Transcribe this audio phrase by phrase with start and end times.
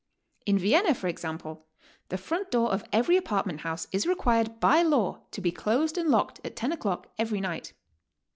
[0.47, 1.67] In Vienna, for example,
[2.09, 6.09] the front door of every apartment house is required by law to be closed and
[6.09, 7.73] locked at lo o'clock every night.